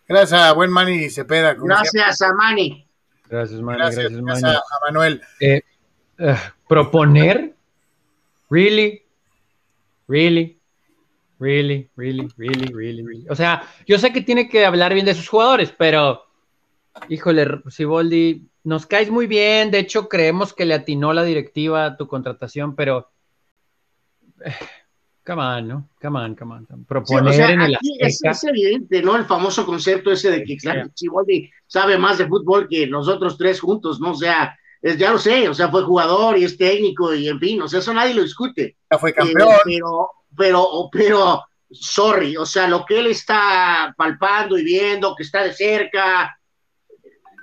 [0.07, 1.55] Gracias a buen Manny Cepeda.
[1.55, 2.89] Gracias a Manny.
[3.29, 3.79] Gracias, Manny.
[3.79, 5.23] Gracias, gracias, a Manuel.
[5.41, 5.61] Eh,
[6.19, 7.55] eh, proponer,
[8.49, 9.03] really,
[10.07, 10.59] really,
[11.39, 13.27] really, really, really, really, really.
[13.29, 16.25] O sea, yo sé que tiene que hablar bien de sus jugadores, pero,
[17.09, 19.71] híjole, Siboldi, nos caes muy bien.
[19.71, 23.11] De hecho, creemos que le atinó la directiva a tu contratación, pero.
[24.45, 24.53] Eh,
[25.27, 25.89] come on, ¿no?
[26.01, 26.85] Come on, come on.
[26.85, 29.17] Proponer en el es, es, evidente, ¿no?
[29.17, 33.59] El famoso concepto ese de que claro, Siboldi sabe más de fútbol que nosotros tres
[33.61, 34.11] juntos, ¿no?
[34.13, 37.63] O sea, ya lo sé, o sea, fue jugador y es técnico y en fin,
[37.63, 38.77] o sea, eso nadie lo discute.
[38.91, 39.49] Ya fue campeón.
[39.49, 45.25] Eh, pero, pero, pero, sorry, o sea, lo que él está palpando y viendo, que
[45.25, 46.38] está de cerca,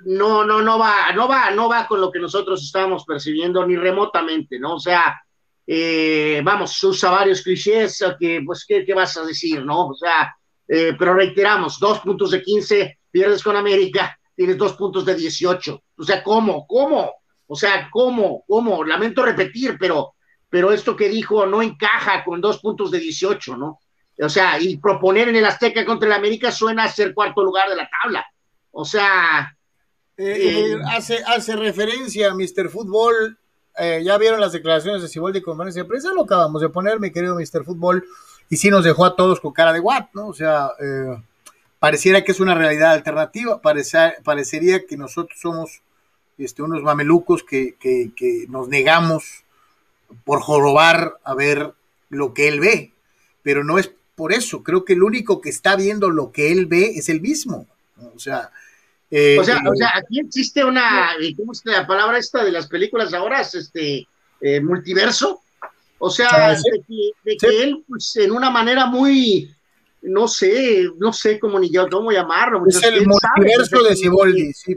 [0.06, 3.76] no, no, no va, no va, no va con lo que nosotros estamos percibiendo ni
[3.76, 4.74] remotamente, ¿no?
[4.74, 5.20] O sea,
[5.66, 9.88] eh, vamos, usa varios clichés, que, pues, ¿qué, ¿qué, vas a decir, no?
[9.88, 10.32] O sea,
[10.68, 15.82] eh, pero reiteramos, dos puntos de 15, pierdes con América, tienes dos puntos de 18.
[15.96, 16.66] O sea, ¿cómo?
[16.68, 17.12] ¿Cómo?
[17.48, 18.44] O sea, ¿cómo?
[18.46, 18.84] ¿Cómo?
[18.84, 20.14] Lamento repetir, pero,
[20.48, 23.80] pero esto que dijo no encaja con dos puntos de 18, ¿no?
[24.20, 27.68] O sea, y proponer en el Azteca contra el América suena a ser cuarto lugar
[27.68, 28.24] de la tabla.
[28.70, 29.52] O sea.
[30.18, 32.70] Eh, eh, hace, hace referencia a Mr.
[32.70, 33.36] Fútbol.
[33.78, 36.98] Eh, ya vieron las declaraciones de Ciboldi de conferencia de prensa, lo acabamos de poner,
[36.98, 37.62] mi querido Mr.
[37.62, 38.06] Fútbol,
[38.48, 40.28] y sí nos dejó a todos con cara de what, ¿no?
[40.28, 40.70] O sea,
[41.78, 45.82] pareciera que es una realidad alternativa, parecería que nosotros somos
[46.38, 47.76] este, unos mamelucos que,
[48.48, 49.44] nos negamos
[50.24, 51.74] por jorobar a ver
[52.08, 52.92] lo que él ve,
[53.42, 56.64] pero no es por eso, creo que el único que está viendo lo que él
[56.64, 57.66] ve es el mismo,
[58.14, 58.50] o sea...
[59.10, 62.66] Eh, o, sea, o sea, aquí existe una, ¿cómo es la palabra esta de las
[62.66, 63.40] películas ahora?
[63.40, 64.06] Es este,
[64.40, 65.42] eh, multiverso,
[65.98, 69.50] o sea, de que, él, pues, en una manera muy,
[70.02, 72.64] no sé, no sé cómo ni yo cómo llamarlo.
[72.66, 74.74] Es el multiverso de Ciboldi, sí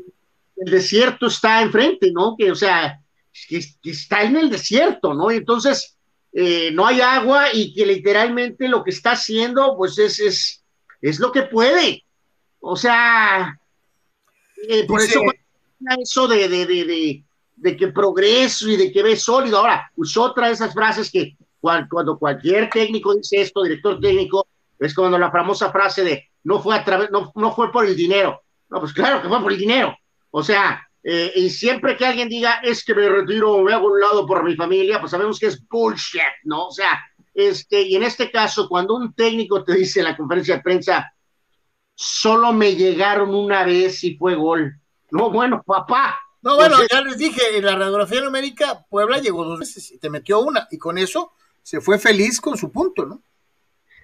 [0.59, 2.35] el desierto está enfrente, ¿no?
[2.37, 2.99] Que, o sea,
[3.47, 5.31] que, está en el desierto, ¿no?
[5.31, 5.97] entonces,
[6.31, 10.63] eh, no hay agua y que literalmente lo que está haciendo, pues es, es,
[11.01, 12.05] es lo que puede.
[12.59, 13.58] O sea,
[14.67, 15.21] eh, por eso,
[15.99, 17.23] eso de, de, de,
[17.55, 19.59] de, que progreso y de que ve sólido.
[19.59, 24.93] Ahora, usó otra de esas frases que, Cuando, cualquier técnico dice esto, director técnico, es
[24.93, 28.41] cuando la famosa frase de no fue a través, no, no fue por el dinero.
[28.69, 29.95] No, pues claro que fue por el dinero.
[30.31, 33.99] O sea, eh, y siempre que alguien diga es que me retiro, me hago un
[33.99, 36.67] lado por mi familia, pues sabemos que es bullshit, ¿no?
[36.67, 36.99] O sea,
[37.33, 41.13] este, y en este caso, cuando un técnico te dice en la conferencia de prensa,
[42.01, 44.79] solo me llegaron una vez y fue gol.
[45.11, 46.17] No, bueno, papá.
[46.41, 50.09] No, bueno, ya les dije, en la radiografía numérica, Puebla llegó dos veces y te
[50.09, 53.21] metió una, y con eso se fue feliz con su punto, ¿no?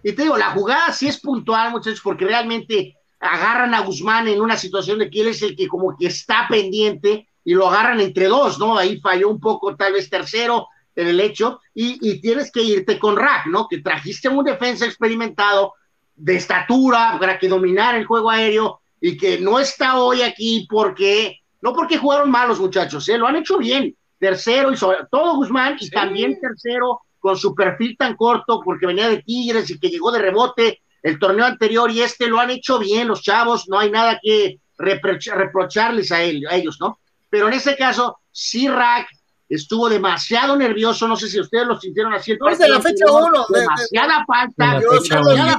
[0.03, 4.41] Y te digo, la jugada sí es puntual, muchachos, porque realmente agarran a Guzmán en
[4.41, 8.01] una situación de que él es el que como que está pendiente y lo agarran
[8.01, 8.77] entre dos, ¿no?
[8.77, 12.99] Ahí falló un poco, tal vez tercero en el hecho, y, y tienes que irte
[12.99, 13.69] con Rack, ¿no?
[13.69, 15.75] Que trajiste un defensa experimentado
[16.15, 21.41] de estatura para que dominara el juego aéreo y que no está hoy aquí porque,
[21.61, 23.17] no porque jugaron mal los muchachos, ¿eh?
[23.17, 23.95] lo han hecho bien.
[24.17, 29.09] Tercero y sobre todo Guzmán y también tercero con su perfil tan corto porque venía
[29.09, 32.79] de Tigres y que llegó de rebote el torneo anterior y este lo han hecho
[32.79, 36.99] bien los chavos, no hay nada que reprocharles a, él, a ellos, ¿no?
[37.29, 39.07] Pero en ese caso, sí, Rack
[39.55, 42.35] estuvo demasiado nervioso, no sé si ustedes lo sintieron así.
[42.39, 43.45] No, desde la fecha 1.
[43.49, 44.81] Demasiada falta.
[44.81, 45.55] Yo se lo dije,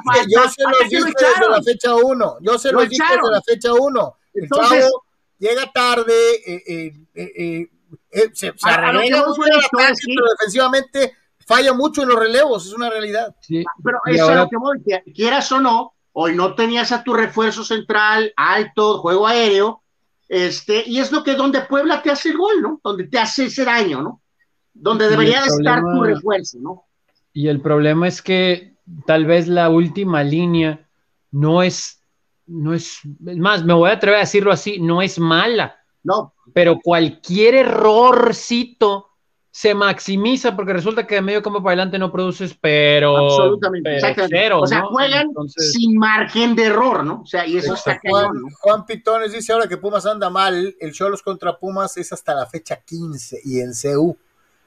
[0.89, 2.37] desde la fecha 1.
[2.41, 4.17] Yo se lo, dije desde la fecha 1.
[4.35, 5.07] El Entonces, chavo
[5.39, 6.13] llega tarde,
[6.47, 7.71] eh, eh, eh,
[8.11, 11.15] eh se, se arregla pero defensivamente
[11.47, 13.35] falla mucho en los relevos, es una realidad.
[13.41, 13.65] Sí.
[13.83, 14.35] Pero eso ahora...
[14.35, 18.99] es lo que voy, quieras o no, hoy no tenías a tu refuerzo central, alto,
[18.99, 19.83] juego aéreo,
[20.29, 22.81] este, y es lo que donde Puebla te hace el gol, ¿no?
[22.83, 24.23] Donde te hace ese daño, ¿no?
[24.75, 26.85] Donde debería de estar tu refuerzo, ¿no?
[27.33, 30.89] Y el problema es que tal vez la última línea
[31.31, 32.03] no es,
[32.47, 35.77] no es, es más, me voy a atrever a decirlo así, no es mala.
[36.03, 36.35] No.
[36.55, 39.09] Pero cualquier errorcito
[39.57, 43.17] se maximiza porque resulta que de medio campo para adelante no produces, pero.
[43.17, 47.23] Absolutamente, Cero, o sea, juegan sin margen de error, ¿no?
[47.23, 50.93] O sea, y eso está Juan, Juan Pitones dice ahora que Pumas anda mal, el
[50.93, 54.19] Cholos contra Pumas es hasta la fecha 15 y en CU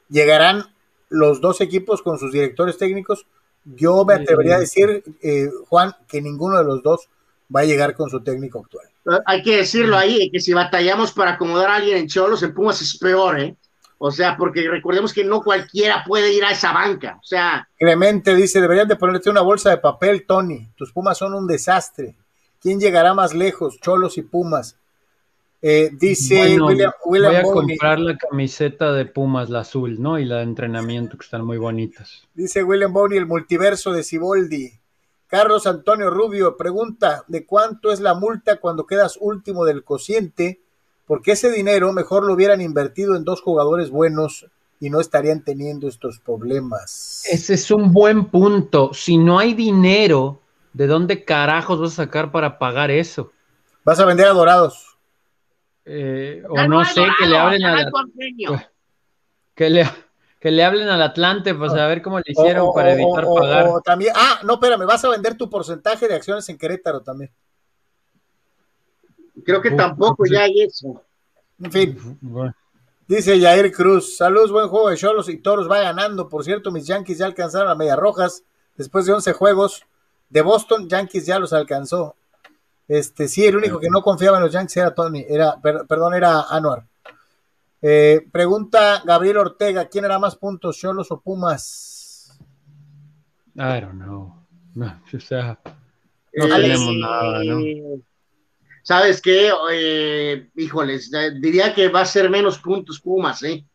[0.10, 0.65] llegarán
[1.10, 3.28] los dos equipos con sus directores técnicos.
[3.65, 7.10] Yo me atrevería a decir, eh, Juan, que ninguno de los dos
[7.56, 8.88] va a llegar con su técnico actual.
[9.28, 12.82] Hay que decirlo ahí, que si batallamos para acomodar a alguien en Cholos, en Pumas
[12.82, 13.56] es peor, ¿eh?
[14.01, 17.17] O sea, porque recordemos que no cualquiera puede ir a esa banca.
[17.21, 17.67] O sea.
[17.77, 20.69] Clemente dice: deberían de ponerte una bolsa de papel, Tony.
[20.75, 22.15] Tus Pumas son un desastre.
[22.62, 23.79] ¿Quién llegará más lejos?
[23.81, 24.77] Cholos y Pumas.
[25.62, 30.17] Eh, dice William, Voy a comprar la camiseta de Pumas, la azul, ¿no?
[30.17, 32.25] Y la de entrenamiento, que están muy bonitas.
[32.33, 34.71] Dice William Boni, el multiverso de Ciboldi.
[35.27, 40.62] Carlos Antonio Rubio pregunta: ¿de cuánto es la multa cuando quedas último del cociente?
[41.10, 44.45] Porque ese dinero mejor lo hubieran invertido en dos jugadores buenos
[44.80, 47.24] y no estarían teniendo estos problemas.
[47.28, 48.93] Ese es un buen punto.
[48.93, 53.32] Si no hay dinero, ¿de dónde carajos vas a sacar para pagar eso?
[53.84, 55.00] Vas a vender a Dorados.
[55.84, 57.89] Eh, o no, sé, que le hablen a
[59.56, 59.89] que le,
[60.39, 63.67] que le hablen al Atlante para saber cómo le hicieron para evitar pagar.
[63.84, 67.32] también, ah, no, espérame, vas a vender tu porcentaje de acciones en Querétaro también.
[69.45, 71.02] Creo que tampoco ya hay eso.
[71.62, 72.19] En fin.
[73.08, 76.30] Dice Jair Cruz, saludos, buen juego de Cholos y Toros va ganando.
[76.30, 78.43] Por cierto, mis Yankees ya alcanzaron a Medias Rojas
[78.78, 79.84] después de 11 juegos
[80.30, 80.88] de Boston.
[80.88, 82.15] Yankees ya los alcanzó.
[82.88, 86.41] Este, sí, el único que no confiaba en los Yankees era Tony, era, perdón, era
[86.49, 86.86] Anuar.
[87.82, 92.38] Eh, pregunta Gabriel Ortega, ¿quién era más puntos, Cholos o Pumas?
[93.56, 94.36] I don't know.
[94.75, 95.60] No, o sea,
[96.34, 97.60] no tenemos nada, ¿no?
[98.83, 99.51] ¿Sabes qué?
[99.71, 103.65] Eh, híjoles, diría que va a ser menos puntos Pumas, ¿eh?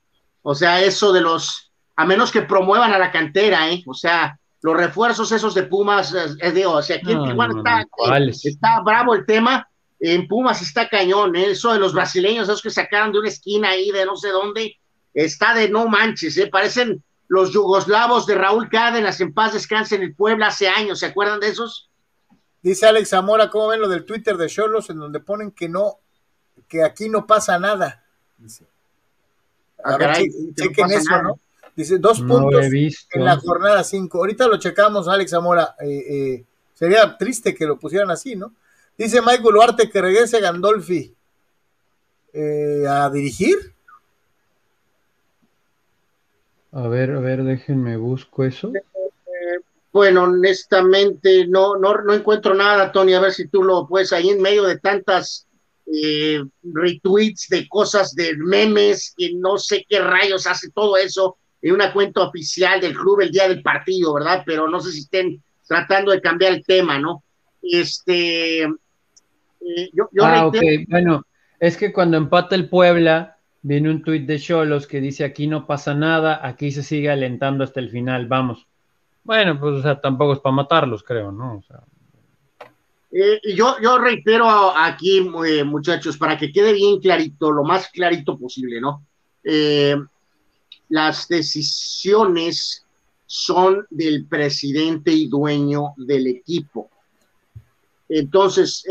[0.42, 3.82] O sea, eso de los, a menos que promuevan a la cantera, ¿eh?
[3.86, 8.28] O sea, los refuerzos esos de Pumas, es, digo, o sea, aquí en Tijuana está,
[8.30, 9.68] está bravo el tema,
[10.00, 11.50] en Pumas está cañón, ¿eh?
[11.50, 14.76] Eso de los brasileños, esos que sacaron de una esquina ahí de no sé dónde,
[15.12, 16.46] está de no manches, ¿eh?
[16.46, 21.06] Parecen los yugoslavos de Raúl Cárdenas en paz descanse en el Puebla hace años, ¿se
[21.06, 21.90] acuerdan de esos?
[22.64, 25.98] Dice Alex Zamora, ¿cómo ven lo del Twitter de Cholos en donde ponen que no,
[26.66, 28.03] que aquí no pasa nada?
[28.38, 28.64] Dice.
[29.85, 30.16] A ver,
[30.57, 31.38] chequen eso, ¿no?
[31.77, 34.16] Dice, dos puntos en la jornada 5.
[34.16, 35.77] Ahorita lo checamos, Alex Zamora.
[35.79, 38.55] Eh, eh, sería triste que lo pusieran así, ¿no?
[38.96, 41.14] Dice Michael Duarte que regrese Gandolfi
[42.33, 43.74] eh, a dirigir.
[46.72, 48.72] A ver, a ver, déjenme busco eso.
[49.94, 54.28] Bueno, honestamente no, no, no encuentro nada, Tony, a ver si tú lo puedes ahí
[54.28, 55.46] en medio de tantas
[55.87, 61.74] eh, retweets de cosas, de memes, que no sé qué rayos hace todo eso, en
[61.74, 64.42] una cuenta oficial del club el día del partido, ¿verdad?
[64.44, 67.22] Pero no sé si estén tratando de cambiar el tema, ¿no?
[67.62, 70.57] Este, eh, yo, ah, ok,
[70.88, 71.24] bueno,
[71.61, 75.68] es que cuando empata el Puebla, viene un tuit de Cholos que dice aquí no
[75.68, 78.66] pasa nada, aquí se sigue alentando hasta el final, vamos.
[79.24, 81.56] Bueno, pues o sea, tampoco es para matarlos, creo, ¿no?
[81.56, 81.82] O sea,
[83.16, 88.37] eh, yo, yo reitero aquí, eh, muchachos, para que quede bien clarito, lo más clarito
[88.37, 89.06] posible, ¿no?
[89.44, 89.94] Eh,
[90.88, 92.84] las decisiones
[93.24, 96.90] son del presidente y dueño del equipo.
[98.08, 98.84] Entonces,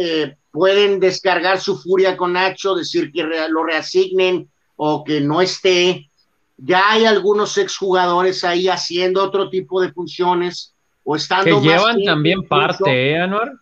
[0.52, 6.10] pueden descargar su furia con Nacho, decir que lo reasignen o que no esté.
[6.58, 12.48] Ya hay algunos exjugadores ahí haciendo otro tipo de funciones o estando que llevan también
[12.48, 13.54] parte, ¿eh, Anuar?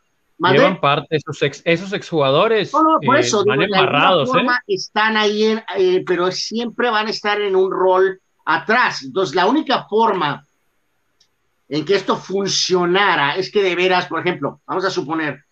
[0.49, 2.73] Llevan parte esos ex, esos exjugadores.
[2.73, 4.45] No, no, por eh, eso, van embarrados, ¿eh?
[4.67, 9.03] están ahí, eh, pero siempre van a estar en un rol atrás.
[9.03, 10.45] Entonces, la única forma
[11.69, 15.43] en que esto funcionara es que de veras, por ejemplo, vamos a suponer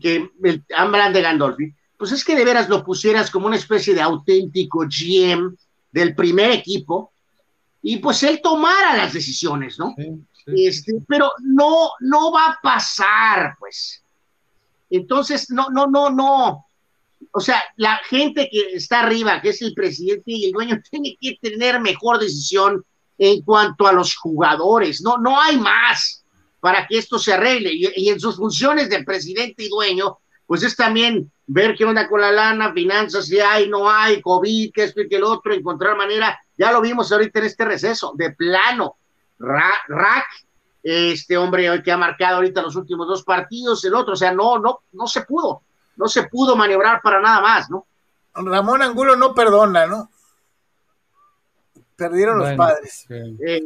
[0.00, 3.94] que el Ambran de Gandolfi, pues es que de veras lo pusieras como una especie
[3.94, 5.54] de auténtico GM
[5.90, 7.12] del primer equipo
[7.82, 9.94] y pues él tomara las decisiones, ¿no?
[10.46, 14.02] Este, pero no, no va a pasar, pues.
[14.90, 16.66] Entonces, no, no, no, no.
[17.32, 21.16] O sea, la gente que está arriba, que es el presidente y el dueño, tiene
[21.20, 22.84] que tener mejor decisión
[23.18, 25.00] en cuanto a los jugadores.
[25.02, 26.24] No, no hay más
[26.60, 27.72] para que esto se arregle.
[27.72, 32.22] Y, en sus funciones de presidente y dueño, pues es también ver qué onda con
[32.22, 35.94] la lana, finanzas, si hay, no hay, COVID, que esto y que el otro, encontrar
[35.94, 36.40] manera.
[36.56, 38.96] Ya lo vimos ahorita en este receso, de plano.
[39.38, 40.26] Rack
[40.82, 44.58] este hombre que ha marcado ahorita los últimos dos partidos, el otro, o sea, no,
[44.58, 45.60] no, no se pudo,
[45.96, 47.86] no se pudo maniobrar para nada más, ¿no?
[48.32, 50.08] Ramón Angulo no perdona, ¿no?
[51.98, 53.06] Perdieron los padres.
[53.08, 53.60] Eh,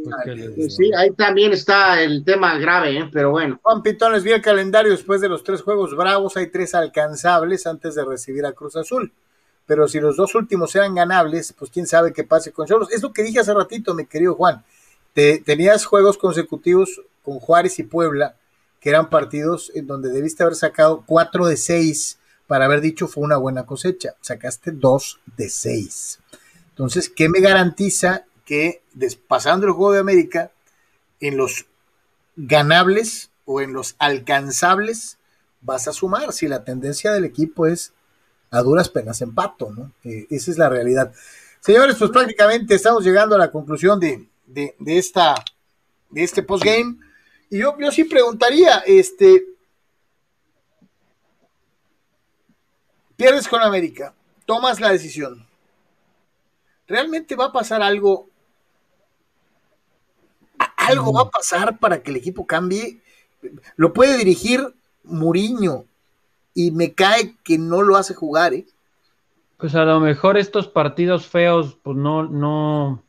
[0.56, 3.10] pues, sí, ahí también está el tema grave, ¿eh?
[3.12, 3.60] pero bueno.
[3.62, 7.94] Juan Pitones, vi el calendario después de los tres juegos bravos, hay tres alcanzables antes
[7.94, 9.12] de recibir a Cruz Azul.
[9.66, 12.90] Pero si los dos últimos eran ganables, pues quién sabe qué pase con Cholos.
[12.90, 14.64] Es lo que dije hace ratito, mi querido Juan.
[15.12, 18.36] Te, tenías juegos consecutivos con Juárez y Puebla,
[18.80, 23.24] que eran partidos en donde debiste haber sacado 4 de 6 para haber dicho fue
[23.24, 24.14] una buena cosecha.
[24.22, 26.21] Sacaste 2 de 6.
[26.72, 28.82] Entonces, ¿qué me garantiza que
[29.28, 30.50] pasando el juego de América,
[31.20, 31.66] en los
[32.36, 35.18] ganables o en los alcanzables
[35.60, 37.92] vas a sumar si la tendencia del equipo es
[38.50, 39.92] a duras penas empato, ¿no?
[40.04, 41.12] Eh, esa es la realidad.
[41.60, 45.34] Señores, pues prácticamente estamos llegando a la conclusión de, de, esta,
[46.10, 46.98] de este postgame.
[47.48, 49.46] Y yo, yo sí preguntaría, este,
[53.16, 54.12] pierdes con América,
[54.44, 55.46] tomas la decisión.
[56.86, 58.28] ¿Realmente va a pasar algo?
[60.76, 63.00] ¿Algo va a pasar para que el equipo cambie?
[63.76, 65.84] Lo puede dirigir Muriño
[66.54, 68.66] y me cae que no lo hace jugar, ¿eh?
[69.56, 73.02] Pues a lo mejor estos partidos feos, pues no, no,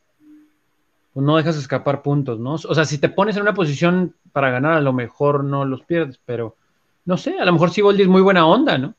[1.13, 2.53] pues no dejas escapar puntos, ¿no?
[2.53, 5.83] O sea, si te pones en una posición para ganar, a lo mejor no los
[5.83, 6.55] pierdes, pero
[7.05, 8.93] no sé, a lo mejor Siboldi es muy buena onda, ¿no?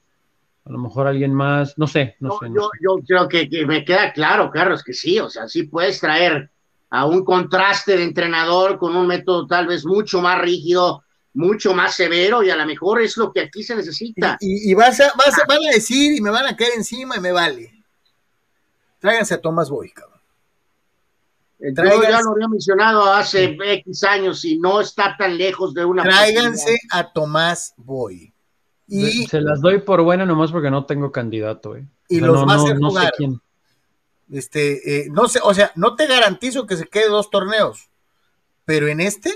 [0.66, 2.46] A lo mejor alguien más, no sé, no, sé.
[2.54, 6.50] yo, creo que, me queda claro, Carlos, que sí, o sea, sí puedes traer
[6.88, 11.94] a un contraste de entrenador con un método tal vez mucho más rígido, mucho más
[11.94, 14.38] severo y a lo mejor es lo que aquí se necesita.
[14.40, 17.20] Y, vas, a, vas a, van a decir y me van a caer encima y
[17.20, 17.84] me vale.
[19.00, 20.14] Tráiganse a Tomás Boy, cabrón.
[21.60, 26.02] Yo ya lo había mencionado hace X años y no está tan lejos de una.
[26.02, 28.33] Tráiganse a Tomás Boy.
[28.94, 31.86] Y, se las doy por buena nomás porque no tengo candidato, ¿eh?
[32.08, 33.12] Y los no, va a hacer jugar.
[33.16, 33.40] quién.
[34.30, 37.90] Este, eh, no sé, o sea, no te garantizo que se quede dos torneos,
[38.64, 39.32] pero en este,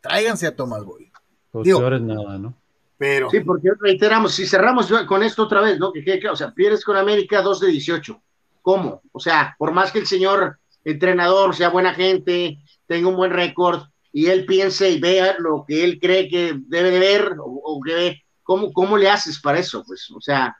[0.00, 1.10] tráiganse a Tomás Boy.
[1.50, 2.54] Pues Digo, nada, ¿no?
[2.96, 3.30] Pero.
[3.30, 5.92] Sí, porque reiteramos, si cerramos con esto otra vez, ¿no?
[5.92, 8.20] Que, que, o sea, pierdes con América 2 de 18.
[8.62, 9.02] ¿Cómo?
[9.12, 13.82] O sea, por más que el señor entrenador sea buena gente, tenga un buen récord
[14.12, 18.22] y él piense y vea lo que él cree que debe de ver o, que
[18.50, 19.84] ¿cómo, ¿cómo le haces para eso?
[19.86, 20.56] Pues, o sea.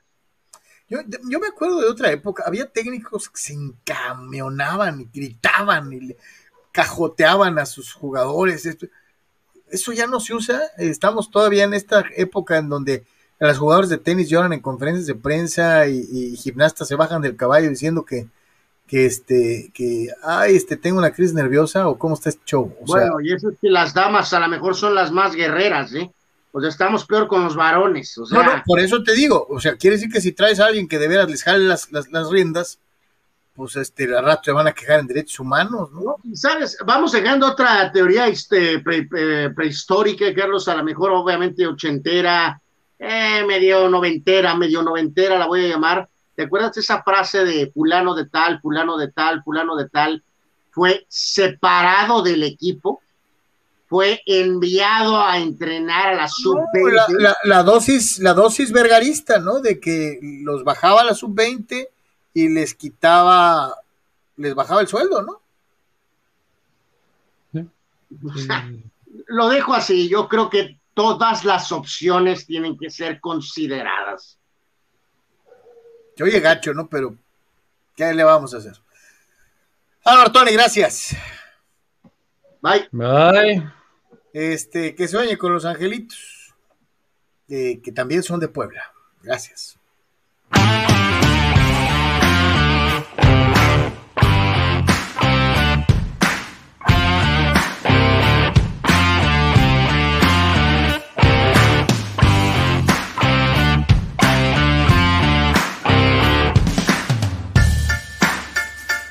[0.88, 6.14] Yo, yo me acuerdo de otra época, había técnicos que se encamionaban y gritaban y
[6.70, 8.64] cajoteaban a sus jugadores.
[9.68, 10.60] Eso ya no se usa.
[10.78, 13.04] Estamos todavía en esta época en donde
[13.40, 17.36] los jugadores de tenis lloran en conferencias de prensa y, y gimnastas se bajan del
[17.36, 18.28] caballo diciendo que,
[18.86, 22.72] que este, que, ay, este, tengo una crisis nerviosa o cómo está este show.
[22.86, 26.12] bueno, y eso es que las damas a lo mejor son las más guerreras, ¿eh?
[26.52, 28.16] O sea, estamos peor con los varones.
[28.18, 30.66] O sea, no, por eso te digo, o sea, quiere decir que si traes a
[30.66, 32.80] alguien que de veras les jale las, las, riendas,
[33.54, 36.16] pues este, la rato se van a quejar en derechos humanos, ¿no?
[36.34, 36.76] ¿Sabes?
[36.84, 38.80] Vamos llegando a otra teoría este,
[39.54, 42.60] prehistórica, Carlos, a lo mejor obviamente ochentera,
[42.98, 46.08] eh, medio noventera, medio noventera la voy a llamar.
[46.34, 50.24] ¿Te acuerdas de esa frase de fulano de tal, fulano de tal, fulano de tal?
[50.70, 53.00] Fue separado del equipo
[53.90, 57.36] fue enviado a entrenar a la sub-20.
[57.42, 59.60] la, dosis, la dosis vergarista, ¿no?
[59.60, 61.88] De que los bajaba a la sub-20
[62.32, 63.74] y les quitaba,
[64.36, 65.42] les bajaba el sueldo, ¿no?
[69.26, 74.38] Lo dejo así, yo creo que todas las opciones tienen que ser consideradas.
[76.14, 76.88] Yo oye gacho, ¿no?
[76.88, 77.16] Pero,
[77.96, 78.74] ¿qué le vamos a hacer?
[80.04, 81.16] Álvaro Tony, gracias.
[82.62, 82.88] Bye.
[82.92, 83.79] Bye.
[84.32, 86.54] Este, que sueñe con los angelitos,
[87.48, 88.92] que también son de Puebla.
[89.22, 89.78] Gracias.